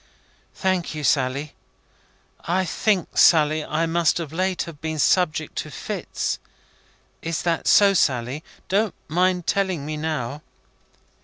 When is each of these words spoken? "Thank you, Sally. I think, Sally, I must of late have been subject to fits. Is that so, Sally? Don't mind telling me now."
"Thank 0.55 0.95
you, 0.95 1.03
Sally. 1.03 1.53
I 2.45 2.65
think, 2.65 3.19
Sally, 3.19 3.63
I 3.63 3.85
must 3.85 4.19
of 4.19 4.33
late 4.33 4.63
have 4.63 4.81
been 4.81 4.97
subject 4.97 5.55
to 5.57 5.69
fits. 5.69 6.39
Is 7.21 7.43
that 7.43 7.67
so, 7.67 7.93
Sally? 7.93 8.43
Don't 8.67 8.95
mind 9.07 9.45
telling 9.45 9.85
me 9.85 9.97
now." 9.97 10.41